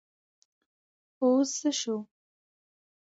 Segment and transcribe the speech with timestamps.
[1.21, 1.97] اوس څه شو؟